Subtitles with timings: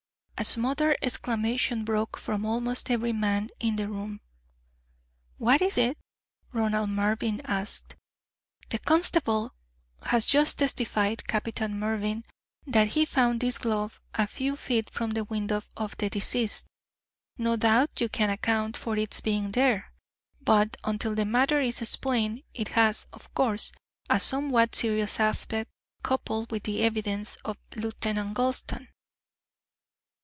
[0.37, 4.21] A smothered exclamation broke from almost every man in the room.
[5.37, 5.99] "What is it?"
[6.51, 7.95] Ronald Mervyn asked.
[8.69, 9.53] "The constable
[10.01, 12.23] has just testified, Captain Mervyn,
[12.65, 16.65] that he found this glove a few feet from the window of the deceased.
[17.37, 19.93] No doubt you can account for its being there,
[20.41, 23.73] but until the matter is explained it has, of course,
[24.09, 25.69] a somewhat serious aspect,
[26.01, 28.87] coupled with the evidence of Lieutenant Gulston."